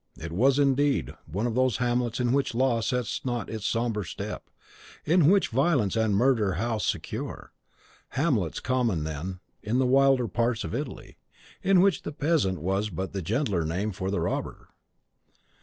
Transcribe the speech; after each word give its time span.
It 0.19 0.31
was, 0.31 0.57
indeed, 0.57 1.13
one 1.27 1.45
of 1.45 1.53
those 1.53 1.77
hamlets 1.77 2.19
in 2.19 2.31
which 2.33 2.55
Law 2.55 2.81
sets 2.81 3.23
not 3.23 3.51
its 3.51 3.67
sober 3.67 4.03
step, 4.03 4.49
in 5.05 5.27
which 5.29 5.49
Violence 5.49 5.95
and 5.95 6.15
Murder 6.15 6.53
house 6.53 6.83
secure, 6.87 7.53
hamlets 8.17 8.59
common 8.59 9.03
then 9.03 9.41
in 9.61 9.77
the 9.77 9.85
wilder 9.85 10.27
parts 10.27 10.63
of 10.63 10.73
Italy, 10.73 11.17
in 11.61 11.81
which 11.81 12.01
the 12.01 12.11
peasant 12.11 12.61
was 12.63 12.89
but 12.89 13.13
the 13.13 13.21
gentler 13.21 13.63
name 13.63 13.91
for 13.91 14.09
the 14.09 14.19
robber. 14.21 14.69